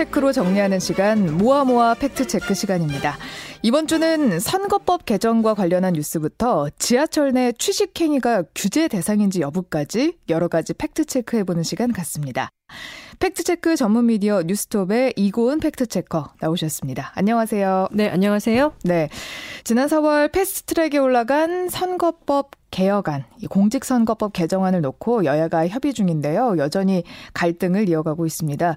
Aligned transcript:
팩트체크로 0.00 0.32
정리하는 0.32 0.78
시간 0.78 1.36
모아 1.36 1.64
모아 1.64 1.94
팩트체크 1.94 2.54
시간입니다. 2.54 3.18
이번 3.62 3.86
주는 3.86 4.40
선거법 4.40 5.04
개정과 5.04 5.52
관련한 5.54 5.92
뉴스부터 5.92 6.70
지하철 6.78 7.32
내 7.32 7.52
취식행위가 7.52 8.44
규제 8.54 8.88
대상인지 8.88 9.42
여부까지 9.42 10.18
여러 10.30 10.48
가지 10.48 10.72
팩트체크해보는 10.72 11.62
시간 11.62 11.92
같습니다. 11.92 12.48
팩트체크 13.18 13.76
전문 13.76 14.06
미디어 14.06 14.42
뉴스톱의 14.42 15.14
이고은 15.16 15.60
팩트체커 15.60 16.32
나오셨습니다. 16.40 17.12
안녕하세요. 17.14 17.88
네, 17.92 18.08
안녕하세요. 18.08 18.72
네. 18.84 19.10
지난 19.64 19.88
4월 19.88 20.32
패스트트랙에 20.32 20.96
올라간 20.96 21.68
선거법 21.68 22.52
개혁안, 22.70 23.24
공직선거법 23.48 24.32
개정안을 24.32 24.80
놓고 24.80 25.24
여야가 25.24 25.68
협의 25.68 25.92
중인데요. 25.92 26.56
여전히 26.58 27.02
갈등을 27.34 27.88
이어가고 27.88 28.26
있습니다. 28.26 28.76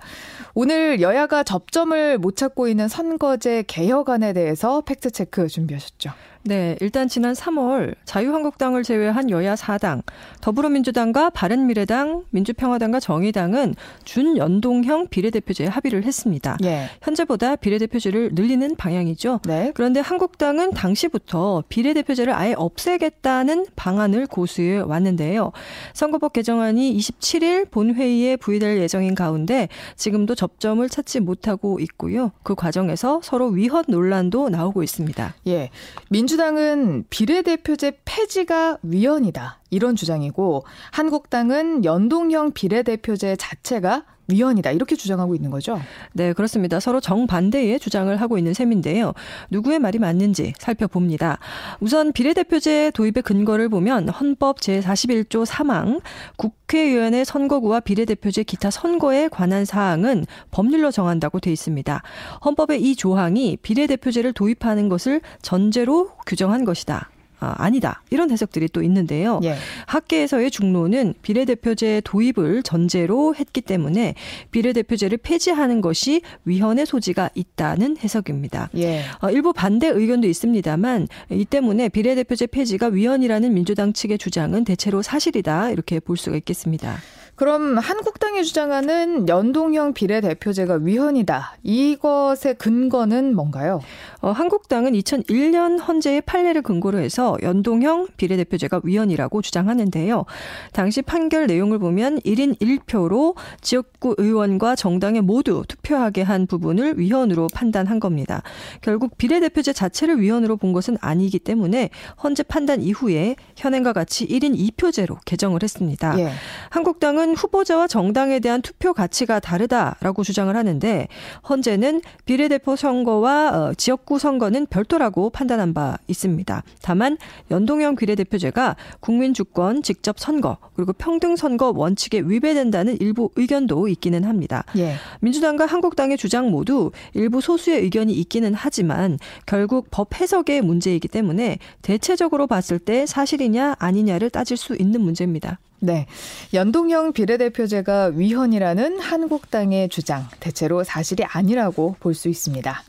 오늘 0.56 1.02
여야가 1.02 1.44
접점을 1.44 2.18
못 2.18 2.36
찾고 2.36 2.68
있는 2.68 2.88
선거제 2.88 3.64
개혁안에 3.68 4.34
대해서 4.34 4.82
팩트체크 4.82 5.48
준비하셨죠. 5.48 6.12
네, 6.46 6.76
일단 6.82 7.08
지난 7.08 7.34
3월 7.34 7.96
자유한국당을 8.04 8.84
제외한 8.84 9.30
여야 9.30 9.56
4당, 9.56 10.02
더불어민주당과 10.42 11.30
바른미래당, 11.30 12.26
민주평화당과 12.32 13.00
정의당은 13.00 13.76
준연동형 14.04 15.08
비례대표제에 15.08 15.68
합의를 15.68 16.04
했습니다. 16.04 16.58
예. 16.66 16.90
현재보다 17.02 17.56
비례대표제를 17.56 18.32
늘리는 18.34 18.76
방향이죠. 18.76 19.40
네. 19.46 19.72
그런데 19.74 20.02
한국당은 20.02 20.72
당시부터 20.72 21.64
비례대표제를 21.70 22.34
아예 22.34 22.54
없애겠다는 22.58 23.68
방안을 23.84 24.28
고수해 24.28 24.80
왔는데요. 24.80 25.54
선거법 25.94 26.34
개정안이 26.34 26.98
27일 26.98 27.72
본회의에 27.72 28.36
부의될 28.36 28.80
예정인 28.80 29.16
가운데 29.16 29.70
지금도 29.96 30.36
접점을 30.36 30.88
찾지 30.90 31.22
못하고 31.22 31.80
있고요. 31.80 32.32
그 32.44 32.54
과정에서 32.56 33.22
서로 33.24 33.48
위헌 33.48 33.86
논란도 33.88 34.50
나오고 34.50 34.84
있습니다. 34.84 35.36
예. 35.48 35.70
민주 36.10 36.34
민주당은 36.34 37.06
비례대표제 37.12 38.00
폐지가 38.06 38.80
위헌이다. 38.82 39.60
이런 39.70 39.96
주장이고 39.96 40.64
한국당은 40.92 41.86
연동형 41.86 42.54
비례대표제 42.54 43.36
자체가 43.36 44.04
위헌이다 44.28 44.72
이렇게 44.72 44.96
주장하고 44.96 45.36
있는 45.36 45.50
거죠. 45.50 45.80
네, 46.14 46.34
그렇습니다. 46.34 46.80
서로 46.80 47.00
정반대의 47.00 47.80
주장을 47.80 48.16
하고 48.20 48.38
있는 48.38 48.54
셈인데요. 48.54 49.14
누구의 49.50 49.80
말이 49.80 50.00
맞는지 50.00 50.54
살펴봅니다. 50.58 51.40
우선 51.80 52.14
비례대표제 52.14 52.92
도입의 52.94 53.24
근거를 53.24 53.70
보면 53.70 54.10
헌법 54.10 54.60
제41조 54.60 55.46
3항 55.46 56.02
국회의원의 56.38 57.26
선거구와 57.26 57.82
비례대표제 57.82 58.44
기타 58.44 58.70
선거에 58.72 59.28
관한 59.28 59.66
사항은 59.66 60.26
법률로 60.52 60.92
정한다고 60.92 61.40
돼 61.40 61.52
있습니다. 61.52 62.02
헌법의 62.46 62.82
이 62.82 62.96
조항이 62.96 63.58
비례대표제를 63.62 64.34
도입하는 64.34 64.90
것을 64.90 65.22
전제로 65.42 66.12
규정한 66.26 66.66
것이다. 66.66 67.10
아, 67.44 67.56
아니다. 67.58 68.02
이런 68.10 68.32
해석들이 68.32 68.70
또 68.70 68.82
있는데요. 68.84 69.42
예. 69.44 69.56
학계에서의 69.88 70.50
중론은 70.50 71.16
비례대표제 71.22 72.02
도입을 72.06 72.64
전제로 72.64 73.36
했기 73.36 73.60
때문에 73.60 74.16
비례대표제를 74.52 75.18
폐지하는 75.18 75.82
것이 75.82 76.22
위헌의 76.46 76.86
소지가 76.86 77.32
있다는 77.36 77.98
해석입니다. 77.98 78.70
예. 78.78 79.02
어, 79.22 79.30
일부 79.30 79.52
반대 79.52 79.88
의견도 79.88 80.28
있습니다만 80.28 81.10
이 81.32 81.44
때문에 81.44 81.90
비례대표제 81.90 82.48
폐지가 82.48 82.88
위헌이라는 82.88 83.54
민주당 83.54 83.92
측의 83.92 84.18
주장은 84.18 84.64
대체로 84.64 85.02
사실이다 85.02 85.72
이렇게 85.72 86.00
볼 86.00 86.16
수가 86.16 86.38
있겠습니다. 86.38 86.98
그럼 87.44 87.78
한국당이 87.78 88.42
주장하는 88.46 89.28
연동형 89.28 89.92
비례대표제가 89.92 90.76
위헌이다. 90.82 91.58
이것의 91.62 92.56
근거는 92.58 93.36
뭔가요? 93.36 93.82
어, 94.22 94.32
한국당은 94.32 94.94
2001년 94.94 95.86
헌재의 95.86 96.22
판례를 96.22 96.62
근거로 96.62 97.00
해서 97.00 97.38
연동형 97.44 98.08
비례대표제가 98.16 98.80
위헌이라고 98.86 99.42
주장하는데요. 99.42 100.24
당시 100.72 101.02
판결 101.02 101.48
내용을 101.48 101.80
보면 101.80 102.22
1인 102.22 102.58
1표로 102.62 103.36
지역구 103.60 104.16
의원과 104.18 104.78
정당에 104.78 105.20
모두 105.20 105.64
투표하게 105.68 106.22
한 106.22 106.48
부분을 106.48 106.98
위헌으로 106.98 107.48
판단한 107.54 108.00
겁니다. 108.00 108.42
결국 108.80 109.18
비례대표제 109.18 109.74
자체를 109.74 110.22
위헌으로 110.22 110.56
본 110.56 110.72
것은 110.72 110.98
아니기 111.02 111.40
때문에 111.40 111.90
헌재 112.24 112.44
판단 112.44 112.82
이후에 112.82 113.36
현행과 113.58 113.92
같이 113.92 114.26
1인 114.26 114.58
2표제로 114.58 115.18
개정을 115.26 115.62
했습니다. 115.62 116.18
예. 116.20 116.32
한국당은 116.70 117.33
후보자와 117.34 117.88
정당에 117.88 118.40
대한 118.40 118.62
투표 118.62 118.94
가치가 118.94 119.40
다르다라고 119.40 120.24
주장을 120.24 120.56
하는데 120.56 121.08
헌재는 121.48 122.02
비례대표 122.26 122.76
선거와 122.76 123.50
어, 123.50 123.74
지역구 123.76 124.20
선거는 124.20 124.68
별도라고 124.68 125.30
판단한 125.30 125.74
바 125.74 125.98
있습니다. 126.08 126.64
다만 126.82 127.18
연동형 127.52 127.96
비례대표제가 127.96 128.76
국민 129.00 129.34
주권 129.34 129.82
직접 129.84 130.20
선거 130.20 130.58
그리고 130.76 130.94
평등 130.94 131.36
선거 131.36 131.72
원칙에 131.76 132.20
위배된다는 132.20 132.98
일부 133.00 133.30
의견도 133.36 133.88
있기는 133.88 134.24
합니다. 134.24 134.64
예. 134.78 134.96
민주당과 135.22 135.66
한국당의 135.66 136.18
주장 136.18 136.50
모두 136.50 136.92
일부 137.14 137.42
소수의 137.42 137.82
의견이 137.82 138.14
있기는 138.14 138.54
하지만 138.54 139.18
결국 139.46 139.88
법 139.92 140.16
해석의 140.20 140.62
문제이기 140.62 141.08
때문에 141.08 141.60
대체적으로 141.82 142.48
봤을 142.48 142.80
때 142.80 143.06
사실이냐 143.06 143.76
아니냐를 143.80 144.30
따질 144.30 144.58
수 144.58 144.76
있는 144.76 145.02
문제입니다. 145.02 145.60
네. 145.84 146.08
연동형 146.54 147.12
비례대표제가 147.12 148.12
위헌이라는 148.16 149.02
한국당의 149.02 149.90
주장, 149.90 150.26
대체로 150.40 150.86
사실이 150.86 151.26
아니라고 151.26 151.98
볼 152.00 152.14
수 152.14 152.30
있습니다. 152.30 152.82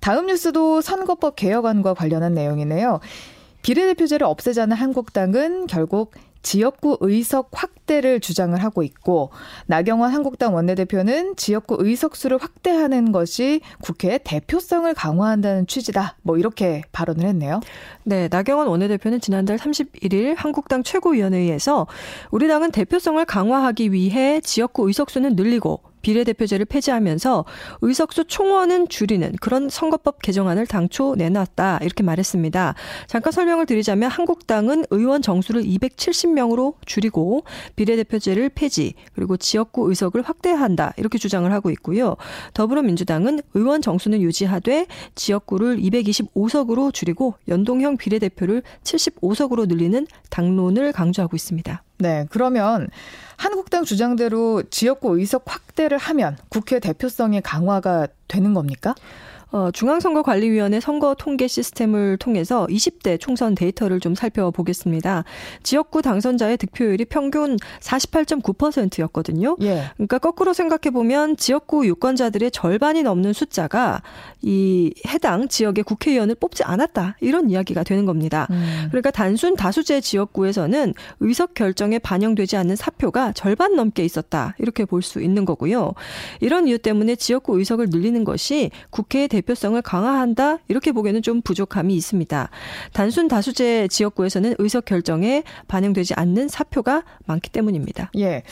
다음 0.00 0.26
뉴스도 0.26 0.80
선거법 0.80 1.36
개혁안과 1.36 1.94
관련한 1.94 2.34
내용이네요. 2.34 2.98
비례대표제를 3.62 4.26
없애자는 4.26 4.76
한국당은 4.76 5.68
결국 5.68 6.10
지역구 6.42 6.98
의석 7.00 7.50
확대를 7.52 8.20
주장을 8.20 8.60
하고 8.62 8.82
있고 8.82 9.30
나경원 9.66 10.12
한국당 10.12 10.54
원내대표는 10.54 11.36
지역구 11.36 11.76
의석수를 11.78 12.38
확대하는 12.38 13.12
것이 13.12 13.60
국회의 13.82 14.18
대표성을 14.22 14.92
강화한다는 14.94 15.66
취지다. 15.66 16.16
뭐 16.22 16.38
이렇게 16.38 16.82
발언을 16.92 17.26
했네요. 17.26 17.60
네, 18.04 18.28
나경원 18.30 18.68
원내대표는 18.68 19.20
지난달 19.20 19.56
31일 19.56 20.34
한국당 20.36 20.82
최고위원회의에서 20.82 21.86
우리 22.30 22.48
당은 22.48 22.72
대표성을 22.72 23.24
강화하기 23.24 23.92
위해 23.92 24.40
지역구 24.40 24.88
의석수는 24.88 25.36
늘리고 25.36 25.91
비례대표제를 26.02 26.66
폐지하면서 26.66 27.44
의석수 27.80 28.24
총원은 28.26 28.88
줄이는 28.88 29.32
그런 29.40 29.68
선거법 29.68 30.20
개정안을 30.22 30.66
당초 30.66 31.14
내놨다 31.14 31.78
이렇게 31.82 32.02
말했습니다. 32.02 32.74
잠깐 33.06 33.32
설명을 33.32 33.66
드리자면 33.66 34.10
한국당은 34.10 34.84
의원 34.90 35.22
정수를 35.22 35.62
270명으로 35.62 36.74
줄이고 36.84 37.44
비례대표제를 37.76 38.50
폐지 38.50 38.94
그리고 39.14 39.36
지역구 39.36 39.88
의석을 39.88 40.22
확대한다 40.22 40.92
이렇게 40.96 41.18
주장을 41.18 41.50
하고 41.52 41.70
있고요. 41.70 42.16
더불어민주당은 42.54 43.40
의원 43.54 43.82
정수는 43.82 44.20
유지하되 44.22 44.86
지역구를 45.14 45.78
225석으로 45.78 46.92
줄이고 46.92 47.34
연동형 47.48 47.96
비례대표를 47.96 48.62
75석으로 48.82 49.66
늘리는 49.66 50.06
당론을 50.30 50.92
강조하고 50.92 51.36
있습니다. 51.36 51.82
네, 52.02 52.26
그러면 52.30 52.88
한국당 53.36 53.84
주장대로 53.84 54.64
지역구 54.70 55.18
의석 55.18 55.44
확대를 55.46 55.98
하면 55.98 56.36
국회 56.48 56.80
대표성의 56.80 57.42
강화가 57.42 58.08
되는 58.26 58.54
겁니까? 58.54 58.96
어, 59.52 59.70
중앙선거관리위원회 59.70 60.80
선거 60.80 61.14
통계 61.14 61.46
시스템을 61.46 62.16
통해서 62.16 62.66
20대 62.70 63.20
총선 63.20 63.54
데이터를 63.54 64.00
좀 64.00 64.14
살펴보겠습니다. 64.14 65.24
지역구 65.62 66.00
당선자의 66.00 66.56
득표율이 66.56 67.04
평균 67.04 67.58
48.9%였거든요. 67.80 69.56
예. 69.60 69.84
그러니까 69.96 70.18
거꾸로 70.18 70.54
생각해 70.54 70.90
보면 70.90 71.36
지역구 71.36 71.86
유권자들의 71.86 72.50
절반이 72.50 73.02
넘는 73.02 73.34
숫자가 73.34 74.02
이 74.40 74.94
해당 75.08 75.48
지역의 75.48 75.84
국회의원을 75.84 76.36
뽑지 76.36 76.64
않았다 76.64 77.16
이런 77.20 77.50
이야기가 77.50 77.82
되는 77.82 78.06
겁니다. 78.06 78.46
음. 78.50 78.86
그러니까 78.88 79.10
단순 79.10 79.56
다수제 79.56 80.00
지역구에서는 80.00 80.94
의석 81.20 81.52
결정에 81.54 81.98
반영되지 81.98 82.56
않는 82.56 82.76
사표가 82.76 83.32
절반 83.32 83.76
넘게 83.76 84.02
있었다 84.04 84.54
이렇게 84.58 84.86
볼 84.86 85.02
수 85.02 85.20
있는 85.20 85.44
거고요. 85.44 85.92
이런 86.40 86.68
이유 86.68 86.78
때문에 86.78 87.16
지역구 87.16 87.58
의석을 87.58 87.88
늘리는 87.90 88.22
것이 88.22 88.70
국회의 88.90 89.26
대 89.26 89.41
대표성을 89.42 89.80
강화한다 89.82 90.58
이렇게 90.68 90.92
보기에는 90.92 91.22
좀 91.22 91.42
부족함이 91.42 91.94
있습니다. 91.94 92.50
단순 92.92 93.28
다수제 93.28 93.88
지역구에서는 93.88 94.54
의석 94.58 94.84
결정에 94.84 95.42
반영되지 95.68 96.14
않는 96.14 96.48
사표가 96.48 97.04
많기 97.26 97.50
때문입니다. 97.50 98.10
예. 98.18 98.42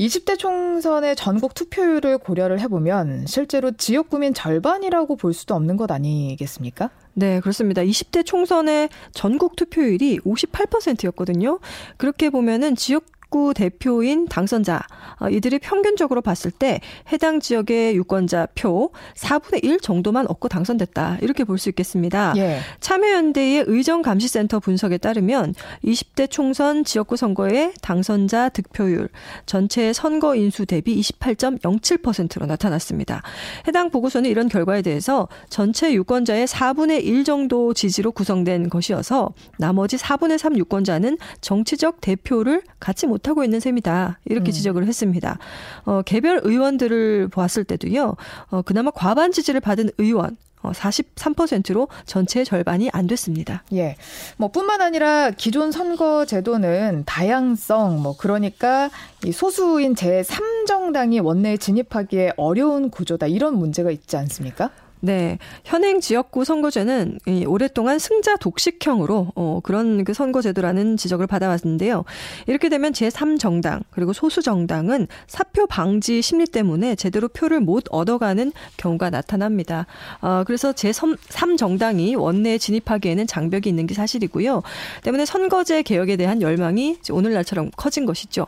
20대 0.00 0.38
총선의 0.38 1.14
전국 1.14 1.52
투표율을 1.52 2.16
고려를 2.18 2.58
해보면 2.60 3.26
실제로 3.26 3.70
지역구민 3.70 4.32
절반이라고 4.32 5.16
볼 5.16 5.34
수도 5.34 5.54
없는 5.54 5.76
것 5.76 5.90
아니겠습니까? 5.90 6.88
네, 7.12 7.40
그렇습니다. 7.40 7.82
20대 7.82 8.24
총선의 8.24 8.88
전국 9.12 9.56
투표율이 9.56 10.20
58%였거든요. 10.20 11.60
그렇게 11.98 12.30
보면은 12.30 12.76
지역 12.76 13.04
지역구 13.30 13.54
대표인 13.54 14.26
당선자 14.26 14.80
어, 15.20 15.28
이들이 15.28 15.60
평균적으로 15.60 16.20
봤을 16.20 16.50
때 16.50 16.80
해당 17.12 17.40
지역의 17.40 17.96
유권자 17.96 18.48
표 18.54 18.90
4분의 19.14 19.64
1 19.64 19.80
정도만 19.80 20.26
얻고 20.28 20.48
당선됐다 20.48 21.18
이렇게 21.22 21.44
볼 21.44 21.60
수 21.60 21.68
있겠습니다. 21.68 22.32
예. 22.38 22.58
참여연대의 22.80 23.64
의정감시센터 23.66 24.60
분석에 24.60 24.96
따르면 24.96 25.54
20대 25.84 26.30
총선 26.30 26.84
지역구 26.84 27.18
선거의 27.18 27.74
당선자 27.82 28.48
득표율 28.48 29.10
전체 29.44 29.92
선거 29.92 30.34
인수 30.34 30.64
대비 30.64 30.98
28.07%로 30.98 32.46
나타났습니다. 32.46 33.20
해당 33.68 33.90
보고서는 33.90 34.30
이런 34.30 34.48
결과에 34.48 34.80
대해서 34.80 35.28
전체 35.50 35.92
유권자의 35.92 36.46
4분의 36.46 37.04
1 37.04 37.24
정도 37.24 37.74
지지로 37.74 38.10
구성된 38.12 38.70
것이어서 38.70 39.34
나머지 39.58 39.98
4분의 39.98 40.38
3 40.38 40.56
유권자는 40.56 41.18
정치적 41.42 42.00
대표를 42.00 42.62
갖지 42.80 43.06
못 43.06 43.19
하고 43.28 43.44
있는 43.44 43.60
셈이다. 43.60 44.20
이렇게 44.26 44.50
음. 44.50 44.52
지적을 44.52 44.86
했습니다. 44.86 45.38
어, 45.84 46.02
개별 46.02 46.40
의원들을 46.42 47.28
보았을 47.28 47.64
때도요, 47.64 48.16
어, 48.50 48.62
그나마 48.62 48.90
과반 48.90 49.32
지지를 49.32 49.60
받은 49.60 49.90
의원, 49.98 50.36
어, 50.62 50.72
43%로 50.72 51.88
전체의 52.06 52.44
절반이 52.44 52.90
안 52.92 53.06
됐습니다. 53.06 53.64
예. 53.72 53.96
뭐 54.36 54.48
뿐만 54.50 54.80
아니라 54.80 55.30
기존 55.30 55.72
선거 55.72 56.24
제도는 56.26 57.04
다양성, 57.06 58.02
뭐 58.02 58.16
그러니까 58.16 58.90
이 59.24 59.32
소수인 59.32 59.94
제3정당이 59.94 61.24
원내에 61.24 61.56
진입하기에 61.56 62.34
어려운 62.36 62.90
구조다. 62.90 63.26
이런 63.26 63.58
문제가 63.58 63.90
있지 63.90 64.16
않습니까? 64.16 64.70
네. 65.02 65.38
현행 65.64 66.00
지역구 66.00 66.44
선거제는 66.44 67.20
이 67.26 67.46
오랫동안 67.46 67.98
승자 67.98 68.36
독식형으로 68.36 69.32
어, 69.34 69.60
그런 69.62 70.04
그 70.04 70.12
선거제도라는 70.12 70.98
지적을 70.98 71.26
받아왔는데요. 71.26 72.04
이렇게 72.46 72.68
되면 72.68 72.92
제3정당 72.92 73.82
그리고 73.90 74.12
소수정당은 74.12 75.08
사표 75.26 75.66
방지 75.66 76.20
심리 76.20 76.44
때문에 76.44 76.96
제대로 76.96 77.28
표를 77.28 77.60
못 77.60 77.84
얻어가는 77.90 78.52
경우가 78.76 79.08
나타납니다. 79.08 79.86
어, 80.20 80.44
그래서 80.46 80.72
제3정당이 80.72 82.18
원내에 82.18 82.58
진입하기에는 82.58 83.26
장벽이 83.26 83.62
있는 83.66 83.86
게 83.86 83.94
사실이고요. 83.94 84.62
때문에 85.02 85.24
선거제 85.24 85.82
개혁에 85.82 86.16
대한 86.16 86.42
열망이 86.42 86.98
오늘날처럼 87.10 87.70
커진 87.74 88.04
것이죠. 88.04 88.46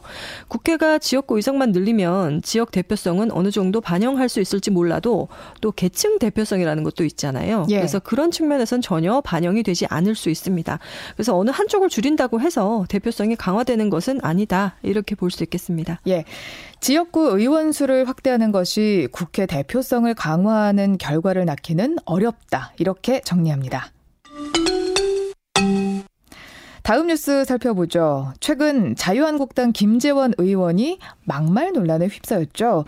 국회가 0.49 0.99
지역구 0.99 1.37
의석만 1.37 1.73
늘리면 1.73 2.43
지역 2.43 2.73
대표성은 2.73 3.33
어느 3.33 3.51
정도 3.51 3.81
반영할 3.81 4.29
수 4.29 4.41
있을지 4.41 4.71
몰라도 4.71 5.29
또 5.63 5.73
계층 5.73 6.19
대표 6.19 6.42
대표성이라는 6.43 6.83
것도 6.85 7.05
있잖아요. 7.05 7.67
예. 7.71 7.77
그래서 7.77 7.99
그런 7.99 8.31
측면에선 8.31 8.81
전혀 8.83 9.21
반영이 9.21 9.63
되지 9.63 9.87
않을 9.89 10.15
수 10.15 10.31
있습니다. 10.31 10.79
그래서 11.15 11.37
어느 11.37 11.51
한쪽을 11.51 11.89
줄인다고 11.89 12.41
해서 12.41 12.85
대표성이 12.89 13.37
강화되는 13.37 13.91
것은 13.91 14.21
아니다. 14.23 14.77
이렇게 14.83 15.15
볼 15.15 15.33
수 15.33 15.43
있겠습니다. 15.45 15.99
예. 16.09 16.25
지역구 16.81 17.39
의원 17.39 17.73
수를 17.73 18.07
확대하는 18.07 18.53
것이 18.53 19.09
국회 19.13 19.47
대표성을 19.47 20.13
강화하는 20.15 20.99
결과를 20.99 21.47
낳기는 21.47 21.97
어렵다. 22.05 22.73
이렇게 22.79 23.23
정리합니다. 23.23 23.87
다음 26.83 27.07
뉴스 27.07 27.45
살펴보죠. 27.45 28.33
최근 28.41 28.97
자유한국당 28.97 29.73
김재원 29.73 30.35
의원이 30.37 30.99
막말 31.25 31.73
논란에 31.73 32.09
휩싸였죠. 32.09 32.85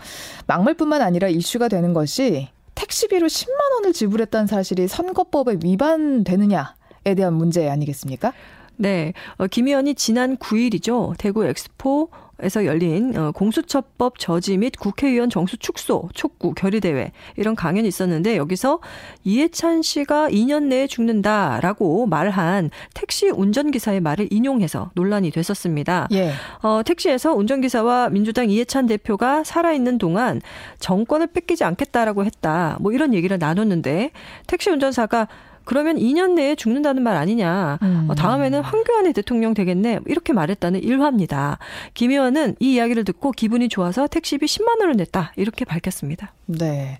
막말뿐만 0.47 1.01
아니라 1.01 1.29
이슈가 1.29 1.69
되는 1.69 1.93
것이 1.93 2.49
택시비로 2.75 3.27
10만 3.27 3.73
원을 3.75 3.93
지불했다는 3.93 4.47
사실이 4.47 4.87
선거법에 4.87 5.57
위반되느냐에 5.63 7.15
대한 7.15 7.33
문제 7.33 7.69
아니겠습니까? 7.69 8.33
네. 8.77 9.13
어, 9.37 9.47
김 9.47 9.67
의원이 9.67 9.95
지난 9.95 10.37
9일이죠. 10.37 11.15
대구 11.17 11.45
엑스포 11.45 12.09
에서 12.41 12.65
열린 12.65 13.15
어, 13.17 13.31
공수처법 13.31 14.19
저지 14.19 14.57
및 14.57 14.73
국회의원 14.77 15.29
정수 15.29 15.57
축소 15.57 16.09
촉구 16.13 16.53
결의대회 16.53 17.13
이런 17.37 17.55
강연이 17.55 17.87
있었는데 17.87 18.35
여기서 18.35 18.79
이해찬 19.23 19.81
씨가 19.81 20.29
2년 20.29 20.63
내에 20.63 20.87
죽는다라고 20.87 22.07
말한 22.07 22.71
택시 22.93 23.29
운전기사의 23.29 24.01
말을 24.01 24.27
인용해서 24.31 24.91
논란이 24.95 25.31
됐었습니다. 25.31 26.09
예. 26.11 26.33
어, 26.61 26.81
택시에서 26.83 27.33
운전기사와 27.33 28.09
민주당 28.09 28.49
이해찬 28.49 28.87
대표가 28.87 29.45
살아있는 29.45 29.97
동안 29.97 30.41
정권을 30.79 31.27
뺏기지 31.27 31.63
않겠다라고 31.63 32.25
했다. 32.25 32.77
뭐 32.81 32.91
이런 32.91 33.13
얘기를 33.13 33.37
나눴는데 33.39 34.11
택시 34.45 34.69
운전사가 34.69 35.29
그러면 35.65 35.97
2년 35.97 36.33
내에 36.33 36.55
죽는다는 36.55 37.03
말 37.03 37.17
아니냐. 37.17 37.79
음. 37.81 38.05
어, 38.09 38.15
다음에는 38.15 38.61
황교안의 38.61 39.13
대통령 39.13 39.53
되겠네. 39.53 39.99
이렇게 40.05 40.33
말했다는 40.33 40.83
일화입니다. 40.83 41.57
김 41.93 42.11
의원은 42.11 42.55
이 42.59 42.75
이야기를 42.75 43.03
듣고 43.03 43.31
기분이 43.31 43.67
좋아서 43.69 44.07
택시비 44.07 44.45
10만 44.45 44.79
원을 44.81 44.95
냈다. 44.95 45.33
이렇게 45.35 45.65
밝혔습니다. 45.65 46.33
네. 46.45 46.99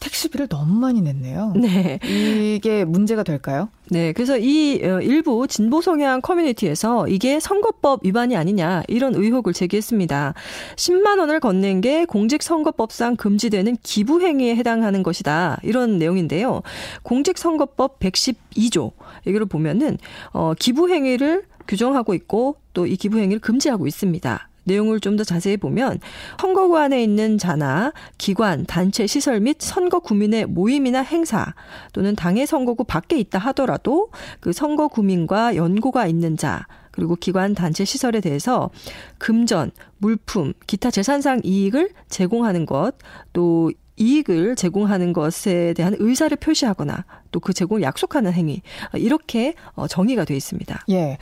택시비를 0.00 0.48
너무 0.48 0.74
많이 0.78 1.00
냈네요. 1.00 1.52
네. 1.60 1.98
이게 2.02 2.84
문제가 2.84 3.22
될까요? 3.22 3.68
네. 3.90 4.12
그래서 4.12 4.36
이 4.36 4.80
어, 4.82 5.00
일부 5.00 5.46
진보 5.46 5.80
성향 5.80 6.20
커뮤니티에서 6.20 7.06
이게 7.08 7.40
선거법 7.40 8.04
위반이 8.04 8.36
아니냐 8.36 8.82
이런 8.88 9.14
의혹을 9.14 9.52
제기했습니다. 9.52 10.34
10만 10.76 11.18
원을 11.18 11.40
건넨 11.40 11.80
게 11.80 12.04
공직선거법상 12.04 13.16
금지되는 13.16 13.76
기부 13.82 14.20
행위에 14.20 14.56
해당하는 14.56 15.02
것이다. 15.02 15.58
이런 15.62 15.98
내용인데요. 15.98 16.62
공직선거법 17.02 18.00
112조 18.00 18.92
여기를 19.26 19.46
보면은 19.46 19.98
어 20.32 20.54
기부 20.58 20.88
행위를 20.90 21.44
규정하고 21.66 22.14
있고 22.14 22.56
또 22.72 22.86
이 22.88 22.96
기부 22.96 23.18
행위를 23.18 23.40
금지하고 23.40 23.86
있습니다. 23.86 24.48
내용을 24.68 25.00
좀 25.00 25.18
더 25.18 25.24
자세히 25.24 25.56
보면 25.56 25.98
선거구 26.40 26.78
안에 26.78 27.02
있는 27.02 27.38
자나 27.38 27.92
기관, 28.18 28.64
단체, 28.66 29.06
시설 29.08 29.40
및 29.40 29.56
선거 29.58 29.98
구민의 29.98 30.46
모임이나 30.46 31.00
행사 31.00 31.54
또는 31.92 32.14
당의 32.14 32.46
선거구 32.46 32.84
밖에 32.84 33.18
있다 33.18 33.38
하더라도 33.38 34.10
그 34.38 34.52
선거 34.52 34.86
구민과 34.86 35.56
연고가 35.56 36.06
있는 36.06 36.36
자 36.36 36.66
그리고 36.92 37.16
기관, 37.16 37.54
단체, 37.54 37.84
시설에 37.84 38.20
대해서 38.20 38.70
금전, 39.18 39.70
물품, 39.98 40.52
기타 40.66 40.90
재산상 40.90 41.42
이익을 41.44 41.90
제공하는 42.08 42.66
것, 42.66 42.92
또 43.32 43.70
이익을 43.98 44.56
제공하는 44.56 45.12
것에 45.12 45.74
대한 45.74 45.96
의사를 45.98 46.36
표시하거나 46.36 47.04
또 47.32 47.40
그 47.40 47.52
제공을 47.52 47.82
약속하는 47.82 48.32
행위 48.32 48.62
이렇게 48.94 49.54
어, 49.74 49.86
정의가 49.86 50.24
되어 50.24 50.36
있습니다. 50.36 50.84
예, 50.90 51.18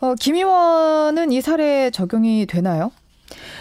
어, 0.00 0.14
김 0.14 0.34
의원은 0.34 1.32
이 1.32 1.40
사례 1.40 1.90
적용이 1.90 2.46
되나요? 2.46 2.92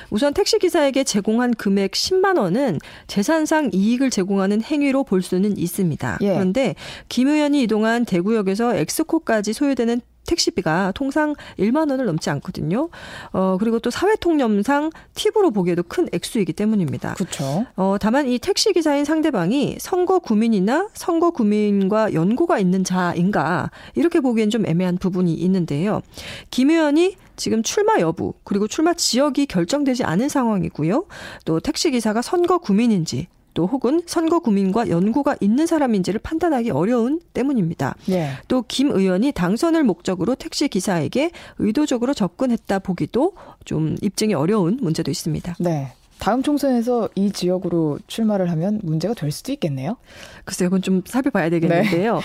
우선 0.10 0.34
택시 0.34 0.58
기사에게 0.58 1.04
제공한 1.04 1.54
금액 1.54 1.92
10만 1.92 2.40
원은 2.40 2.80
재산상 3.08 3.70
이익을 3.74 4.10
제공하는 4.10 4.62
행위로 4.64 5.04
볼 5.04 5.22
수는 5.22 5.58
있습니다. 5.58 6.18
예. 6.22 6.34
그런데 6.34 6.76
김 7.08 7.28
의원이 7.28 7.62
이동안 7.62 8.06
대구역에서 8.06 8.76
엑스코까지 8.76 9.54
소요되는 9.54 10.02
택시비가 10.30 10.92
통상 10.94 11.36
1만 11.58 11.90
원을 11.90 12.06
넘지 12.06 12.30
않거든요. 12.30 12.90
어 13.34 13.58
그리고 13.60 13.80
또 13.80 13.90
사회 13.90 14.16
통념상 14.16 14.92
팁으로 15.16 15.52
보기에도 15.52 15.84
큰 15.84 16.08
액수이기 16.14 16.54
때문입니다. 16.54 17.16
그렇죠. 17.16 17.66
어 17.76 17.98
다만 18.00 18.28
이 18.28 18.38
택시 18.38 18.72
기사인 18.74 19.06
상대방이 19.06 19.78
선거 19.80 20.20
구민이나 20.20 20.90
선거 20.94 21.32
구민과 21.32 22.14
연고가 22.14 22.60
있는 22.60 22.84
자인가 22.84 23.72
이렇게 23.96 24.20
보기엔 24.20 24.50
좀 24.50 24.66
애매한 24.66 24.98
부분이 24.98 25.34
있는데요. 25.34 26.02
김 26.52 26.70
의원이 26.70 27.16
지금 27.36 27.64
출마 27.64 28.00
여부 28.00 28.34
그리고 28.44 28.68
출마 28.68 28.94
지역이 28.94 29.48
결정되지 29.48 30.04
않은 30.04 30.30
상황이고요. 30.30 31.06
또 31.46 31.60
택시 31.60 31.90
기사가 31.92 32.22
선거 32.22 32.58
구민인지 32.60 33.28
또 33.60 33.66
혹은 33.66 34.02
선거 34.06 34.40
구민과 34.40 34.88
연고가 34.88 35.36
있는 35.42 35.68
사람인지를 35.68 36.22
판단하기 36.24 36.72
어려운 36.72 37.20
때문입니다. 37.34 37.94
네. 38.06 38.32
또김 38.48 38.90
의원이 38.92 39.34
당선을 39.34 39.84
목적으로 39.84 40.34
택시 40.36 40.70
기사에게 40.70 41.32
의도적으로 41.58 42.14
접근했다 42.14 42.80
보기도 42.80 43.34
좀 43.66 43.98
입증이 44.02 44.34
어려운 44.34 44.78
문제도 44.82 45.12
있습니다. 45.12 45.56
네. 45.60 45.92
다음 46.20 46.42
총선에서 46.42 47.10
이 47.16 47.32
지역으로 47.32 48.00
출마를 48.08 48.50
하면 48.52 48.80
문제가 48.82 49.14
될 49.14 49.30
수도 49.30 49.52
있겠네요. 49.52 49.98
글쎄요, 50.46 50.68
이건 50.68 50.82
좀 50.82 51.02
살펴봐야 51.06 51.50
되겠는데요. 51.50 52.16
네. 52.16 52.22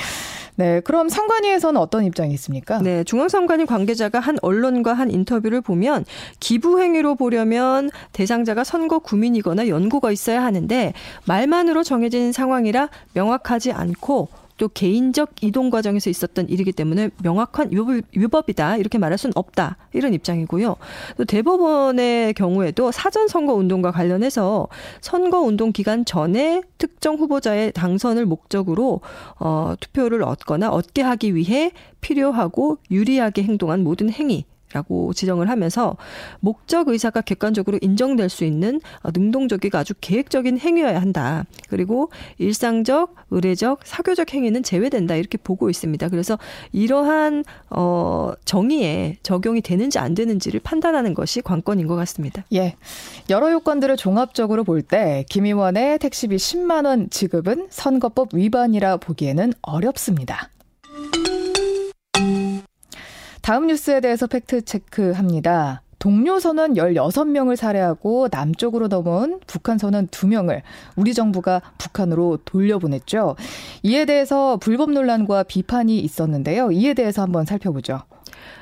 네, 0.57 0.81
그럼 0.81 1.09
선관위에서는 1.09 1.81
어떤 1.81 2.05
입장이 2.05 2.33
있습니까? 2.35 2.79
네, 2.79 3.03
중앙선관위 3.05 3.67
관계자가 3.67 4.21
한 4.21 4.37
언론과 4.41 4.93
한 4.93 5.11
인터뷰를 5.11 5.61
보면 5.61 6.05
기부 6.39 6.81
행위로 6.81 7.17
보려면 7.17 7.91
대상자가 8.13 8.63
선거 8.63 9.01
구민이거나 9.01 9.69
연고가 9.69 10.13
있어야 10.13 10.45
하는데 10.45 10.93
말만으로 11.27 11.83
정해진 11.83 12.33
상황이라 12.33 12.89
명확하지 13.15 13.73
않고 13.73 14.29
또 14.57 14.69
개인적 14.69 15.43
이동 15.43 15.71
과정에서 15.71 16.11
있었던 16.11 16.49
일이기 16.49 16.73
때문에 16.73 17.11
명확한 17.23 17.71
위법, 18.15 18.49
이다. 18.51 18.77
이렇게 18.77 18.99
말할 18.99 19.19
수는 19.19 19.33
없다. 19.35 19.77
이런 19.93 20.15
입장이고요. 20.15 20.77
또 21.17 21.25
대법원의 21.25 22.35
경우에도 22.35 22.93
사전 22.93 23.27
선거 23.29 23.55
운동과 23.55 23.91
관련해서 23.91 24.69
선거 25.01 25.41
운동 25.41 25.73
기간 25.73 26.05
전에 26.05 26.63
특정 26.79 27.17
후보자의 27.17 27.73
당선을 27.73 28.27
목적으로 28.27 29.01
어, 29.39 29.75
투표를 29.81 30.23
얻거나 30.23 30.71
얻게 30.71 31.03
하기 31.03 31.35
위해 31.35 31.73
필요하고 32.01 32.79
유리하게 32.91 33.43
행동한 33.43 33.83
모든 33.83 34.11
행위 34.11 34.45
라고 34.75 35.13
지정을 35.15 35.49
하면서 35.49 35.97
목적 36.41 36.89
의사가 36.89 37.23
객관적으로 37.23 37.79
인정될 37.81 38.29
수 38.29 38.45
있는 38.45 38.81
능동적이고 39.05 39.79
아주 39.79 39.95
계획적인 40.01 40.59
행위여야 40.59 41.01
한다. 41.01 41.45
그리고 41.69 42.11
일상적, 42.39 43.15
의례적, 43.31 43.81
사교적 43.85 44.35
행위는 44.35 44.63
제외된다. 44.63 45.15
이렇게 45.15 45.39
보고 45.39 45.71
있습니다. 45.71 46.09
그래서 46.09 46.39
이러한 46.73 47.45
어 47.71 48.33
정의에 48.45 49.17
적용이 49.23 49.63
되는지 49.63 49.99
안 49.99 50.15
되는지를 50.15 50.61
판단하는 50.61 51.15
것이 51.15 51.41
관건인 51.41 51.87
것 51.87 51.95
같습니다. 51.97 52.45
예. 52.53 52.75
여러 53.31 53.51
요건들을 53.53 53.97
종합적으로 53.97 54.65
볼 54.65 54.83
때 54.83 55.25
김의원의 55.31 55.99
택시비 55.99 56.37
10만 56.37 56.85
원 56.85 57.09
지급은 57.09 57.69
선거법 57.71 58.35
위반이라 58.35 58.99
보기에는 58.99 59.53
어렵습니다. 59.63 60.51
다음 63.45 63.67
뉴스에 63.67 64.01
대해서 64.01 64.27
팩트 64.27 64.65
체크합니다. 64.65 65.83
동료 65.99 66.41
선원 66.41 66.73
16명을 66.77 67.57
살해하고 67.57 68.29
남쪽으로 68.31 68.89
넘어온 68.89 69.39
북한 69.47 69.77
선원 69.77 70.09
2명을 70.09 70.63
우리 70.97 71.13
정부가 71.13 71.61
북한으로 71.77 72.39
돌려보냈죠. 72.47 73.37
이에 73.83 74.07
대해서 74.07 74.57
불법 74.57 74.93
논란과 74.93 75.43
비판이 75.43 76.01
있었는데요. 76.01 76.71
이에 76.73 76.95
대해서 76.95 77.21
한번 77.21 77.45
살펴보죠. 77.45 78.01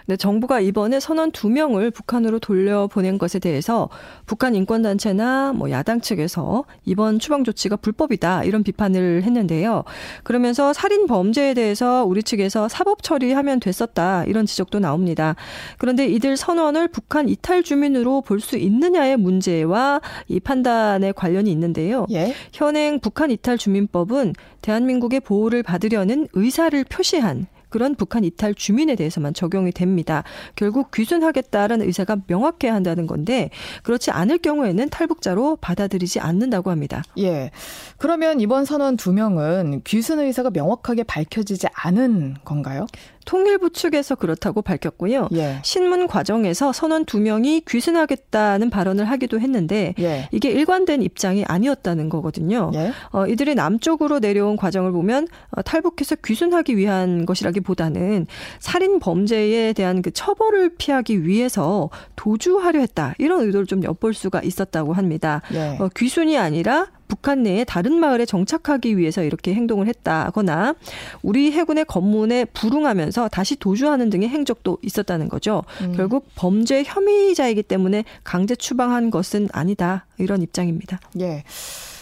네, 0.06 0.16
정부가 0.16 0.60
이번에 0.60 1.00
선원 1.00 1.32
두 1.32 1.48
명을 1.48 1.90
북한으로 1.90 2.38
돌려보낸 2.38 3.16
것에 3.16 3.38
대해서 3.38 3.88
북한 4.26 4.54
인권단체나 4.54 5.54
뭐 5.54 5.70
야당 5.70 6.00
측에서 6.00 6.64
이번 6.84 7.18
추방 7.18 7.44
조치가 7.44 7.76
불법이다 7.76 8.44
이런 8.44 8.62
비판을 8.62 9.22
했는데요. 9.22 9.84
그러면서 10.24 10.72
살인 10.72 11.06
범죄에 11.06 11.54
대해서 11.54 12.04
우리 12.04 12.22
측에서 12.22 12.68
사법 12.68 13.02
처리하면 13.02 13.60
됐었다 13.60 14.24
이런 14.24 14.44
지적도 14.44 14.78
나옵니다. 14.78 15.36
그런데 15.78 16.06
이들 16.06 16.36
선원을 16.36 16.88
북한 16.88 17.28
이탈 17.28 17.62
주민으로 17.62 18.20
볼 18.20 18.42
수 18.42 18.58
있느냐의 18.58 19.16
문제와 19.16 20.00
이 20.28 20.40
판단에 20.40 21.12
관련이 21.12 21.50
있는데요. 21.52 22.06
예? 22.10 22.34
현행 22.52 22.98
북한 22.98 23.30
이탈 23.30 23.56
주민법은 23.56 24.34
대한민국의 24.60 25.20
보호를 25.20 25.62
받으려는 25.62 26.26
의사를 26.32 26.84
표시한 26.84 27.46
그런 27.72 27.94
북한 27.94 28.22
이탈 28.22 28.54
주민에 28.54 28.94
대해서만 28.94 29.32
적용이 29.34 29.72
됩니다. 29.72 30.22
결국 30.54 30.90
귀순하겠다라는 30.92 31.86
의사가 31.86 32.18
명확해야 32.26 32.74
한다는 32.74 33.06
건데 33.06 33.50
그렇지 33.82 34.10
않을 34.10 34.38
경우에는 34.38 34.90
탈북자로 34.90 35.56
받아들이지 35.56 36.20
않는다고 36.20 36.70
합니다. 36.70 37.02
예. 37.18 37.50
그러면 37.96 38.40
이번 38.40 38.66
선원 38.66 38.96
두 38.96 39.12
명은 39.12 39.80
귀순 39.84 40.20
의사가 40.20 40.50
명확하게 40.50 41.04
밝혀지지 41.04 41.66
않은 41.72 42.36
건가요? 42.44 42.86
통일부 43.24 43.70
측에서 43.70 44.14
그렇다고 44.14 44.62
밝혔고요. 44.62 45.28
예. 45.34 45.60
신문 45.62 46.06
과정에서 46.06 46.72
선원 46.72 47.04
두 47.04 47.20
명이 47.20 47.62
귀순하겠다는 47.68 48.70
발언을 48.70 49.04
하기도 49.04 49.40
했는데 49.40 49.94
예. 49.98 50.28
이게 50.32 50.50
일관된 50.50 51.02
입장이 51.02 51.44
아니었다는 51.46 52.08
거거든요. 52.08 52.70
예. 52.74 52.92
어, 53.10 53.26
이들이 53.26 53.54
남쪽으로 53.54 54.18
내려온 54.18 54.56
과정을 54.56 54.92
보면 54.92 55.28
어, 55.50 55.62
탈북해서 55.62 56.16
귀순하기 56.24 56.76
위한 56.76 57.26
것이라기보다는 57.26 58.26
살인 58.58 58.98
범죄에 58.98 59.72
대한 59.72 60.02
그 60.02 60.10
처벌을 60.10 60.76
피하기 60.76 61.24
위해서 61.24 61.90
도주하려 62.16 62.80
했다 62.80 63.14
이런 63.18 63.42
의도를 63.46 63.66
좀 63.66 63.82
엿볼 63.82 64.14
수가 64.14 64.42
있었다고 64.42 64.92
합니다. 64.92 65.42
예. 65.54 65.76
어, 65.80 65.88
귀순이 65.96 66.38
아니라 66.38 66.88
북한 67.12 67.42
내에 67.42 67.64
다른 67.64 68.00
마을에 68.00 68.24
정착하기 68.24 68.96
위해서 68.96 69.22
이렇게 69.22 69.52
행동을 69.52 69.86
했다거나 69.86 70.74
우리 71.22 71.52
해군의 71.52 71.84
검문에 71.84 72.46
불응하면서 72.46 73.28
다시 73.28 73.54
도주하는 73.56 74.08
등의 74.08 74.30
행적도 74.30 74.78
있었다는 74.80 75.28
거죠. 75.28 75.62
음. 75.82 75.92
결국 75.94 76.26
범죄 76.36 76.82
혐의자이기 76.82 77.64
때문에 77.64 78.04
강제 78.24 78.56
추방한 78.56 79.10
것은 79.10 79.50
아니다. 79.52 80.06
이런 80.16 80.40
입장입니다. 80.40 81.00
예. 81.20 81.44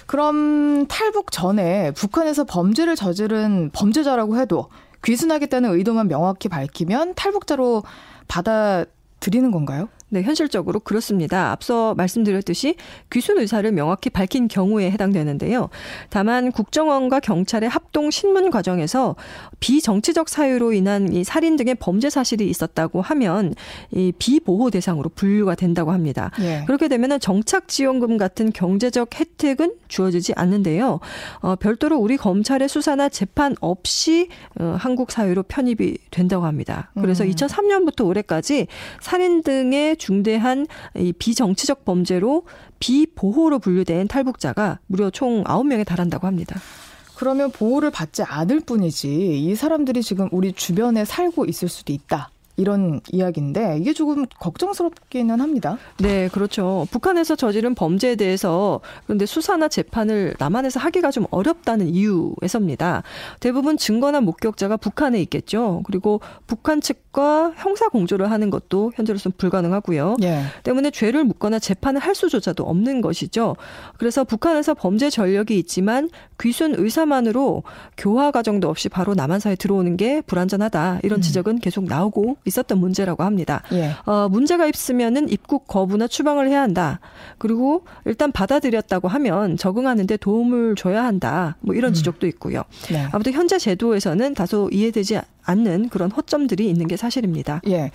그럼 0.06 0.86
탈북 0.86 1.32
전에 1.32 1.90
북한에서 1.90 2.44
범죄를 2.44 2.94
저지른 2.94 3.70
범죄자라고 3.72 4.38
해도 4.38 4.68
귀순하겠다는 5.04 5.74
의도만 5.74 6.06
명확히 6.06 6.48
밝히면 6.48 7.14
탈북자로 7.16 7.82
받아들이는 8.28 9.50
건가요? 9.50 9.88
네, 10.10 10.22
현실적으로 10.22 10.80
그렇습니다. 10.80 11.52
앞서 11.52 11.94
말씀드렸듯이 11.94 12.74
귀순 13.10 13.38
의사를 13.38 13.70
명확히 13.70 14.10
밝힌 14.10 14.48
경우에 14.48 14.90
해당되는데요. 14.90 15.70
다만 16.10 16.50
국정원과 16.50 17.20
경찰의 17.20 17.68
합동 17.68 18.10
신문 18.10 18.50
과정에서 18.50 19.14
비정치적 19.60 20.28
사유로 20.28 20.72
인한 20.72 21.12
이 21.12 21.22
살인 21.22 21.56
등의 21.56 21.76
범죄 21.76 22.10
사실이 22.10 22.48
있었다고 22.48 23.02
하면 23.02 23.54
이 23.92 24.12
비보호 24.18 24.70
대상으로 24.70 25.10
분류가 25.10 25.54
된다고 25.54 25.92
합니다. 25.92 26.32
예. 26.40 26.64
그렇게 26.66 26.88
되면 26.88 27.20
정착 27.20 27.68
지원금 27.68 28.16
같은 28.16 28.52
경제적 28.52 29.18
혜택은 29.18 29.74
주어지지 29.86 30.32
않는데요. 30.34 30.98
어, 31.38 31.54
별도로 31.56 31.98
우리 31.98 32.16
검찰의 32.16 32.68
수사나 32.68 33.08
재판 33.08 33.54
없이 33.60 34.28
어, 34.58 34.76
한국 34.78 35.12
사회로 35.12 35.44
편입이 35.44 35.98
된다고 36.10 36.46
합니다. 36.46 36.90
그래서 37.00 37.24
음. 37.24 37.30
2003년부터 37.30 38.06
올해까지 38.06 38.66
살인 39.00 39.42
등의 39.42 39.96
중대한 40.00 40.66
이 40.96 41.12
비정치적 41.12 41.84
범죄로 41.84 42.44
비보호로 42.80 43.60
분류된 43.60 44.08
탈북자가 44.08 44.80
무려 44.88 45.10
총 45.10 45.44
9명에 45.44 45.86
달한다고 45.86 46.26
합니다. 46.26 46.58
그러면 47.14 47.52
보호를 47.52 47.90
받지 47.90 48.22
않을 48.22 48.60
뿐이지 48.60 49.44
이 49.44 49.54
사람들이 49.54 50.02
지금 50.02 50.28
우리 50.32 50.52
주변에 50.52 51.04
살고 51.04 51.44
있을 51.44 51.68
수도 51.68 51.92
있다. 51.92 52.30
이런 52.60 53.00
이야기인데 53.10 53.78
이게 53.80 53.94
조금 53.94 54.26
걱정스럽기는 54.26 55.40
합니다. 55.40 55.78
네, 55.98 56.28
그렇죠. 56.28 56.86
북한에서 56.90 57.34
저지른 57.34 57.74
범죄에 57.74 58.16
대해서 58.16 58.80
그런데 59.06 59.24
수사나 59.24 59.68
재판을 59.68 60.34
남한에서 60.38 60.78
하기가 60.78 61.10
좀 61.10 61.24
어렵다는 61.30 61.88
이유에서입니다. 61.88 63.02
대부분 63.40 63.78
증거나 63.78 64.20
목격자가 64.20 64.76
북한에 64.76 65.20
있겠죠. 65.22 65.82
그리고 65.86 66.20
북한 66.46 66.82
측과 66.82 67.52
형사 67.56 67.88
공조를 67.88 68.30
하는 68.30 68.50
것도 68.50 68.92
현재로서는 68.94 69.34
불가능하고요. 69.38 70.16
예. 70.22 70.42
때문에 70.62 70.90
죄를 70.90 71.24
묻거나 71.24 71.58
재판을 71.58 72.00
할 72.00 72.14
수조차도 72.14 72.64
없는 72.64 73.00
것이죠. 73.00 73.56
그래서 73.96 74.24
북한에서 74.24 74.74
범죄 74.74 75.08
전력이 75.08 75.58
있지만 75.58 76.10
귀순 76.40 76.74
의사만으로 76.76 77.62
교화 77.96 78.30
과정도 78.30 78.68
없이 78.68 78.88
바로 78.88 79.14
남한사에 79.14 79.56
들어오는 79.56 79.96
게 79.96 80.20
불안전하다. 80.22 81.00
이런 81.02 81.18
음. 81.18 81.22
지적은 81.22 81.58
계속 81.60 81.84
나오고 81.84 82.36
있었던 82.50 82.78
문제라고 82.78 83.22
합니다. 83.22 83.62
예. 83.72 83.92
어, 84.04 84.28
문제가 84.28 84.66
있으면은 84.66 85.28
입국 85.28 85.66
거부나 85.66 86.08
추방을 86.08 86.48
해야 86.48 86.60
한다. 86.60 87.00
그리고 87.38 87.84
일단 88.04 88.32
받아들였다고 88.32 89.08
하면 89.08 89.56
적응하는데 89.56 90.16
도움을 90.16 90.74
줘야 90.74 91.04
한다. 91.04 91.56
뭐 91.60 91.74
이런 91.74 91.92
음. 91.92 91.94
지적도 91.94 92.26
있고요. 92.26 92.64
네. 92.90 93.06
아무튼 93.12 93.32
현재 93.32 93.58
제도에서는 93.58 94.34
다소 94.34 94.68
이해되지 94.72 95.20
않는 95.42 95.88
그런 95.88 96.10
허점들이 96.10 96.68
있는 96.68 96.86
게 96.86 96.96
사실입니다. 96.96 97.60
예. 97.68 97.90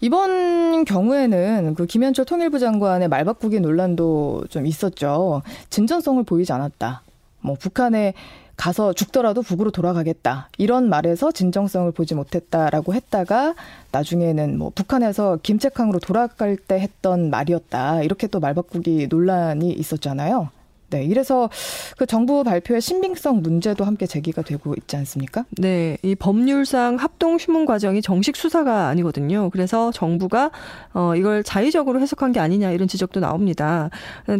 이번 0.00 0.84
경우에는 0.84 1.74
그 1.74 1.86
김현철 1.86 2.24
통일부 2.24 2.58
장관의 2.58 3.08
말 3.08 3.24
바꾸기 3.24 3.60
논란도 3.60 4.44
좀 4.50 4.66
있었죠. 4.66 5.42
진전성을 5.70 6.22
보이지 6.24 6.52
않았다. 6.52 7.02
뭐 7.44 7.56
북한의 7.56 8.14
가서 8.56 8.92
죽더라도 8.92 9.42
북으로 9.42 9.70
돌아가겠다. 9.70 10.48
이런 10.58 10.88
말에서 10.88 11.30
진정성을 11.30 11.90
보지 11.92 12.14
못했다라고 12.14 12.94
했다가 12.94 13.54
나중에는 13.92 14.56
뭐 14.58 14.70
북한에서 14.74 15.38
김책항으로 15.42 15.98
돌아갈 15.98 16.56
때 16.56 16.80
했던 16.80 17.30
말이었다. 17.30 18.02
이렇게 18.02 18.28
또 18.28 18.40
말바꾸기 18.40 19.08
논란이 19.10 19.72
있었잖아요. 19.72 20.50
네, 20.94 21.02
이래서 21.02 21.50
그 21.98 22.06
정부 22.06 22.44
발표의 22.44 22.80
신빙성 22.80 23.42
문제도 23.42 23.84
함께 23.84 24.06
제기가 24.06 24.42
되고 24.42 24.74
있지 24.76 24.94
않습니까? 24.94 25.44
네, 25.58 25.98
이 26.02 26.14
법률상 26.14 26.94
합동 27.00 27.36
신문 27.36 27.66
과정이 27.66 28.00
정식 28.00 28.36
수사가 28.36 28.86
아니거든요. 28.86 29.50
그래서 29.50 29.90
정부가 29.90 30.52
어 30.92 31.16
이걸 31.16 31.42
자의적으로 31.42 32.00
해석한 32.00 32.30
게 32.30 32.38
아니냐 32.38 32.70
이런 32.70 32.86
지적도 32.86 33.18
나옵니다. 33.18 33.90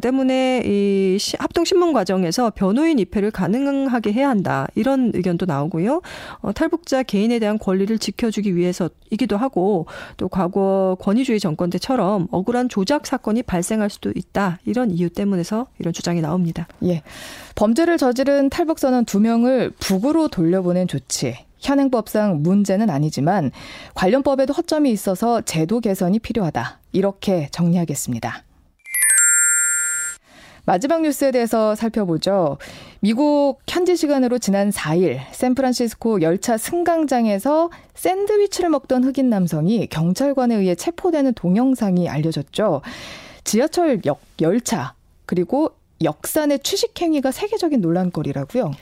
때문에 0.00 0.62
이 0.64 1.18
합동 1.40 1.64
신문 1.64 1.92
과정에서 1.92 2.52
변호인 2.54 3.00
입회를 3.00 3.32
가능하게 3.32 4.12
해야 4.12 4.28
한다 4.28 4.68
이런 4.76 5.10
의견도 5.12 5.46
나오고요. 5.46 6.02
어, 6.40 6.52
탈북자 6.52 7.02
개인에 7.02 7.40
대한 7.40 7.58
권리를 7.58 7.98
지켜주기 7.98 8.54
위해서이기도 8.54 9.36
하고 9.36 9.86
또 10.18 10.28
과거 10.28 10.96
권위주의 11.00 11.40
정권 11.40 11.70
때처럼 11.70 12.28
억울한 12.30 12.68
조작 12.68 13.06
사건이 13.06 13.42
발생할 13.42 13.90
수도 13.90 14.12
있다 14.14 14.60
이런 14.64 14.92
이유 14.92 15.10
때문에서 15.10 15.66
이런 15.80 15.92
주장이 15.92 16.20
나옵니다. 16.20 16.43
겁니다. 16.44 16.68
예. 16.84 17.02
범죄를 17.54 17.96
저지른 17.96 18.50
탈북선원 18.50 19.06
두 19.06 19.20
명을 19.20 19.70
북으로 19.80 20.28
돌려보낸 20.28 20.86
조치. 20.86 21.36
현행법상 21.58 22.42
문제는 22.42 22.90
아니지만 22.90 23.50
관련법에도 23.94 24.52
허점이 24.52 24.90
있어서 24.90 25.40
제도 25.40 25.80
개선이 25.80 26.18
필요하다. 26.18 26.80
이렇게 26.92 27.48
정리하겠습니다. 27.50 28.44
마지막 30.66 31.02
뉴스에 31.02 31.30
대해서 31.30 31.74
살펴보죠. 31.74 32.58
미국 33.00 33.58
현지 33.68 33.96
시간으로 33.96 34.38
지난 34.38 34.70
4일 34.70 35.20
샌프란시스코 35.32 36.22
열차 36.22 36.56
승강장에서 36.56 37.70
샌드위치를 37.94 38.70
먹던 38.70 39.04
흑인 39.04 39.28
남성이 39.28 39.86
경찰관에 39.86 40.54
의해 40.56 40.74
체포되는 40.74 41.34
동영상이 41.34 42.08
알려졌죠. 42.08 42.80
지하철 43.44 44.00
역, 44.06 44.20
열차 44.40 44.94
그리고 45.26 45.70
역산의 46.04 46.60
취식 46.60 47.00
행위가 47.00 47.30
세계적인 47.30 47.80
논란거리라고요. 47.80 48.72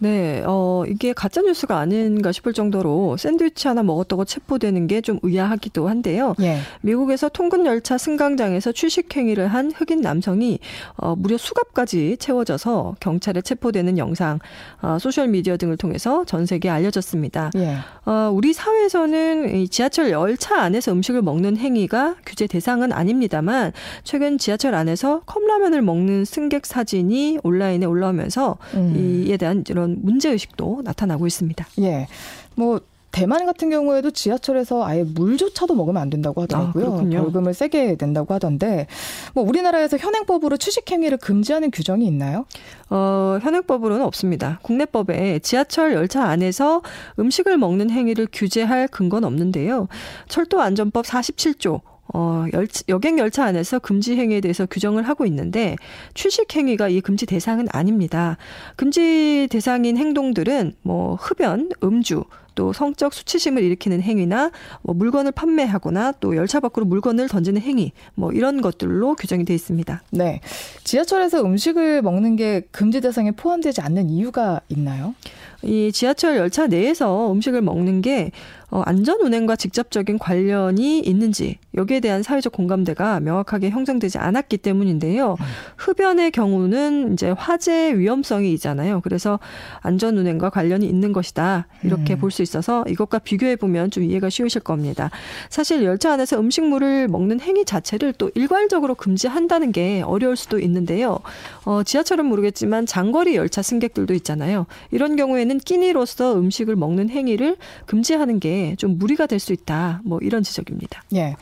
네, 0.00 0.44
어, 0.46 0.84
이게 0.86 1.12
가짜뉴스가 1.12 1.76
아닌가 1.78 2.30
싶을 2.30 2.52
정도로 2.52 3.16
샌드위치 3.16 3.66
하나 3.66 3.82
먹었다고 3.82 4.24
체포되는 4.24 4.86
게 4.86 4.98
좀 5.08 5.18
의아하기도 5.22 5.88
한데요. 5.88 6.34
예. 6.40 6.58
미국에서 6.82 7.30
통근 7.30 7.64
열차 7.64 7.96
승강장에서 7.96 8.72
취식 8.72 9.16
행위를 9.16 9.48
한 9.48 9.70
흑인 9.74 10.00
남성이 10.02 10.58
어, 10.96 11.14
무려 11.16 11.38
수갑까지 11.38 12.16
채워져서 12.18 12.96
경찰에 13.00 13.40
체포되는 13.40 13.96
영상, 13.96 14.38
어, 14.82 14.98
소셜미디어 15.00 15.56
등을 15.56 15.76
통해서 15.78 16.24
전 16.26 16.44
세계에 16.44 16.70
알려졌습니다. 16.70 17.52
예. 17.56 17.76
어, 18.04 18.30
우리 18.34 18.52
사회에서는 18.52 19.54
이 19.54 19.68
지하철 19.68 20.10
열차 20.10 20.60
안에서 20.60 20.92
음식을 20.92 21.22
먹는 21.22 21.56
행위가 21.56 22.16
규제 22.26 22.46
대상은 22.46 22.92
아닙니다만 22.92 23.72
최근 24.04 24.36
지하철 24.36 24.74
안에서 24.74 25.20
컵라면을 25.26 25.80
먹는 25.80 26.24
승객 26.26 26.66
사진이 26.66 27.38
온라인에 27.44 27.86
올라오면서 27.86 28.58
음. 28.74 29.24
이에 29.26 29.36
대한 29.36 29.64
이런 29.68 29.87
그런 29.88 29.98
문제 30.02 30.30
의식도 30.30 30.82
나타나고 30.84 31.26
있습니다. 31.26 31.66
예. 31.80 32.06
뭐 32.54 32.80
대만 33.10 33.46
같은 33.46 33.70
경우에도 33.70 34.10
지하철에서 34.10 34.84
아예 34.84 35.02
물조차도 35.02 35.74
먹으면 35.74 36.00
안 36.00 36.10
된다고 36.10 36.42
하더라고요. 36.42 36.98
아, 36.98 37.20
벌금을 37.22 37.54
세게 37.54 37.96
낸다고 37.98 38.34
하던데 38.34 38.86
뭐 39.34 39.42
우리나라에서 39.44 39.96
현행법으로 39.96 40.58
취식 40.58 40.90
행위를 40.90 41.16
금지하는 41.16 41.70
규정이 41.70 42.06
있나요? 42.06 42.44
어, 42.90 43.38
현행법으로는 43.40 44.04
없습니다. 44.04 44.58
국내법에 44.62 45.38
지하철 45.38 45.94
열차 45.94 46.24
안에서 46.24 46.82
음식을 47.18 47.56
먹는 47.56 47.90
행위를 47.90 48.28
규제할 48.30 48.88
근거는 48.88 49.26
없는데요. 49.26 49.88
철도안전법 50.28 51.06
47조 51.06 51.80
어, 52.14 52.46
열, 52.52 52.66
여객 52.88 53.18
열차 53.18 53.44
안에서 53.44 53.78
금지 53.78 54.16
행위에 54.16 54.40
대해서 54.40 54.66
규정을 54.66 55.02
하고 55.02 55.26
있는데 55.26 55.76
취식 56.14 56.54
행위가 56.54 56.88
이 56.88 57.00
금지 57.00 57.26
대상은 57.26 57.66
아닙니다. 57.70 58.38
금지 58.76 59.46
대상인 59.50 59.96
행동들은 59.96 60.74
뭐 60.82 61.16
흡연, 61.16 61.70
음주, 61.82 62.24
또 62.58 62.72
성적 62.72 63.14
수치심을 63.14 63.62
일으키는 63.62 64.02
행위나 64.02 64.50
뭐 64.82 64.92
물건을 64.92 65.30
판매하거나 65.30 66.14
또 66.18 66.34
열차 66.34 66.58
밖으로 66.58 66.86
물건을 66.86 67.28
던지는 67.28 67.60
행위 67.62 67.92
뭐 68.16 68.32
이런 68.32 68.60
것들로 68.60 69.14
규정이 69.14 69.44
돼 69.44 69.54
있습니다. 69.54 70.02
네. 70.10 70.40
지하철에서 70.82 71.44
음식을 71.44 72.02
먹는 72.02 72.34
게 72.34 72.62
금지 72.72 73.00
대상에 73.00 73.30
포함되지 73.30 73.80
않는 73.80 74.10
이유가 74.10 74.60
있나요? 74.70 75.14
이 75.62 75.92
지하철 75.92 76.36
열차 76.36 76.66
내에서 76.66 77.32
음식을 77.32 77.62
먹는 77.62 78.02
게 78.02 78.32
어, 78.70 78.82
안전 78.84 79.20
운행과 79.20 79.56
직접적인 79.56 80.18
관련이 80.18 81.00
있는지 81.00 81.56
여기에 81.74 82.00
대한 82.00 82.22
사회적 82.22 82.52
공감대가 82.52 83.18
명확하게 83.20 83.70
형성되지 83.70 84.18
않았기 84.18 84.58
때문인데요. 84.58 85.36
흡연의 85.78 86.32
경우는 86.32 87.14
이제 87.14 87.30
화재 87.30 87.96
위험성이 87.96 88.52
있잖아요. 88.52 89.00
그래서 89.00 89.38
안전 89.80 90.18
운행과 90.18 90.50
관련이 90.50 90.86
있는 90.86 91.12
것이다. 91.14 91.66
이렇게 91.82 92.14
음. 92.14 92.18
볼수 92.18 92.42
있어서 92.48 92.84
이것과 92.88 93.20
비교해 93.20 93.56
보면 93.56 93.90
좀 93.90 94.04
이해가 94.04 94.30
쉬우실 94.30 94.62
겁니다. 94.62 95.10
사실 95.50 95.84
열차 95.84 96.12
안에서 96.12 96.38
음식물을 96.40 97.08
먹는 97.08 97.40
행위 97.40 97.64
자체를 97.64 98.12
또 98.14 98.30
일괄적으로 98.34 98.94
금지한다는 98.94 99.72
게 99.72 100.02
어려울 100.04 100.36
수도 100.36 100.58
있는데요. 100.58 101.18
어, 101.64 101.82
지하철은 101.82 102.26
모르겠지만 102.26 102.86
장거리 102.86 103.36
열차 103.36 103.62
승객들도 103.62 104.14
있잖아요. 104.14 104.66
이런 104.90 105.16
경우에는 105.16 105.58
끼니로서 105.58 106.38
음식을 106.38 106.76
먹는 106.76 107.10
행위를 107.10 107.56
금지하는 107.86 108.40
게 108.40 108.74
좀 108.78 108.98
무리가 108.98 109.26
될 109.26 109.38
수 109.38 109.52
있다. 109.52 110.00
뭐 110.04 110.18
이런 110.20 110.42
지적입니다. 110.42 111.02
예. 111.14 111.36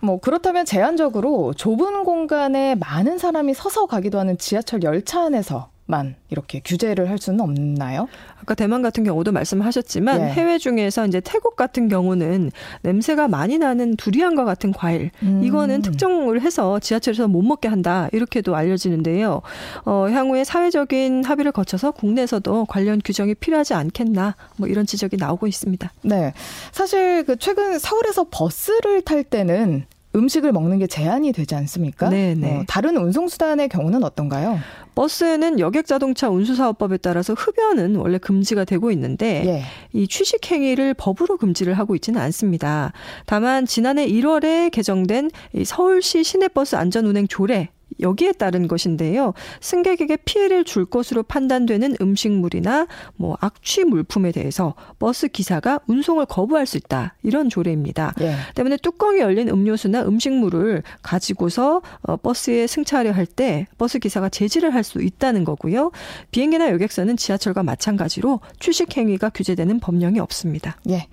뭐 0.00 0.18
그렇다면 0.20 0.64
제한적으로 0.64 1.52
좁은 1.54 2.02
공간에 2.04 2.74
많은 2.76 3.18
사람이 3.18 3.52
서서 3.54 3.86
가기도 3.86 4.18
하는 4.18 4.38
지하철 4.38 4.82
열차 4.82 5.22
안에서 5.24 5.68
만 5.86 6.14
이렇게 6.30 6.60
규제를 6.64 7.10
할 7.10 7.18
수는 7.18 7.40
없나요? 7.40 8.08
아까 8.40 8.54
대만 8.54 8.82
같은 8.82 9.04
경우도 9.04 9.32
말씀하셨지만 9.32 10.18
네. 10.18 10.32
해외 10.32 10.58
중에서 10.58 11.06
이제 11.06 11.20
태국 11.20 11.56
같은 11.56 11.88
경우는 11.88 12.50
냄새가 12.82 13.28
많이 13.28 13.58
나는 13.58 13.96
두리안과 13.96 14.44
같은 14.44 14.72
과일 14.72 15.10
음. 15.22 15.42
이거는 15.42 15.82
특정을 15.82 16.40
해서 16.40 16.78
지하철에서 16.78 17.28
못 17.28 17.42
먹게 17.42 17.68
한다 17.68 18.08
이렇게도 18.12 18.54
알려지는데요. 18.54 19.42
어, 19.84 20.08
향후에 20.08 20.44
사회적인 20.44 21.24
합의를 21.24 21.52
거쳐서 21.52 21.90
국내에서도 21.90 22.66
관련 22.66 23.00
규정이 23.04 23.34
필요하지 23.34 23.74
않겠나 23.74 24.36
뭐 24.56 24.68
이런 24.68 24.86
지적이 24.86 25.16
나오고 25.16 25.46
있습니다. 25.46 25.92
네, 26.02 26.32
사실 26.70 27.24
그 27.24 27.36
최근 27.36 27.78
서울에서 27.78 28.26
버스를 28.30 29.02
탈 29.02 29.24
때는 29.24 29.84
음식을 30.14 30.52
먹는 30.52 30.78
게 30.78 30.86
제한이 30.86 31.32
되지 31.32 31.54
않습니까? 31.54 32.08
네, 32.10 32.34
네. 32.34 32.58
어, 32.58 32.64
다른 32.68 32.96
운송수단의 32.96 33.68
경우는 33.68 34.04
어떤가요? 34.04 34.58
버스에는 34.94 35.58
여객 35.58 35.86
자동차 35.86 36.28
운수 36.28 36.54
사업법에 36.54 36.98
따라서 36.98 37.34
흡연은 37.34 37.96
원래 37.96 38.18
금지가 38.18 38.64
되고 38.64 38.90
있는데 38.90 39.42
예. 39.46 39.62
이 39.92 40.06
취식 40.06 40.50
행위를 40.50 40.94
법으로 40.94 41.36
금지를 41.36 41.74
하고 41.74 41.94
있지는 41.94 42.20
않습니다. 42.20 42.92
다만 43.26 43.66
지난해 43.66 44.06
1월에 44.06 44.70
개정된 44.70 45.30
이 45.54 45.64
서울시 45.64 46.24
시내버스 46.24 46.76
안전운행 46.76 47.28
조례 47.28 47.70
여기에 48.00 48.32
따른 48.32 48.68
것인데요. 48.68 49.34
승객에게 49.60 50.16
피해를 50.24 50.64
줄 50.64 50.84
것으로 50.84 51.22
판단되는 51.22 51.96
음식물이나 52.00 52.86
뭐 53.16 53.36
악취 53.40 53.84
물품에 53.84 54.32
대해서 54.32 54.74
버스 54.98 55.28
기사가 55.28 55.80
운송을 55.86 56.26
거부할 56.26 56.66
수 56.66 56.76
있다. 56.76 57.14
이런 57.22 57.48
조례입니다. 57.48 58.14
예. 58.20 58.34
때문에 58.54 58.76
뚜껑이 58.76 59.20
열린 59.20 59.48
음료수나 59.48 60.02
음식물을 60.02 60.82
가지고서 61.02 61.82
어, 62.02 62.16
버스에 62.16 62.66
승차하려 62.66 63.12
할 63.12 63.26
때 63.26 63.66
버스 63.78 63.98
기사가 63.98 64.28
제지를 64.28 64.74
할 64.74 64.82
수 64.82 65.00
있다는 65.00 65.44
거고요. 65.44 65.92
비행기나 66.32 66.70
여객선은 66.72 67.16
지하철과 67.16 67.62
마찬가지로 67.62 68.40
취식 68.58 68.96
행위가 68.96 69.30
규제되는 69.30 69.78
법령이 69.78 70.18
없습니다. 70.18 70.76
예. 70.90 71.06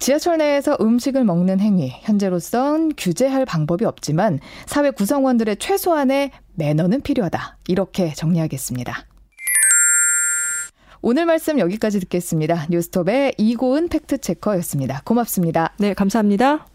지하철 0.00 0.38
내에서 0.38 0.76
음식을 0.80 1.24
먹는 1.24 1.60
행위 1.60 1.92
현재로선 2.02 2.92
규제할 2.96 3.44
방법이 3.46 3.84
없지만 3.84 4.40
사회 4.66 4.90
구성원들의 4.90 5.56
최소한의 5.58 6.13
매너는 6.54 7.02
필요하다. 7.02 7.58
이렇게 7.68 8.12
정리하겠습니다. 8.12 9.06
오늘 11.02 11.26
말씀 11.26 11.58
여기까지 11.58 12.00
듣겠습니다. 12.00 12.66
뉴스톱의 12.70 13.34
이고은 13.36 13.88
팩트체커였습니다. 13.88 15.02
고맙습니다. 15.04 15.74
네, 15.78 15.92
감사합니다. 15.92 16.66